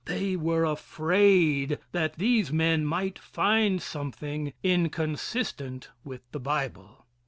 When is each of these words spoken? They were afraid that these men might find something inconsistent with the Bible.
They 0.05 0.35
were 0.35 0.65
afraid 0.65 1.77
that 1.91 2.15
these 2.15 2.51
men 2.51 2.85
might 2.87 3.19
find 3.19 3.79
something 3.83 4.51
inconsistent 4.63 5.89
with 6.03 6.21
the 6.31 6.39
Bible. 6.39 7.05